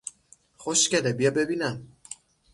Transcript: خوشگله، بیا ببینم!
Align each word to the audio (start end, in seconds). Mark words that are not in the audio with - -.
خوشگله، 0.57 1.13
بیا 1.13 1.29
ببینم! 1.31 1.87